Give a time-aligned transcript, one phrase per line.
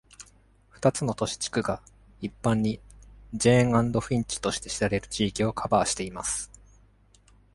[0.69, 1.79] 二つの都市地区が、
[2.21, 2.81] 一般に
[3.37, 6.49] 「ジェーン・アンド・フィンチ」として知られている地域をカバーしています。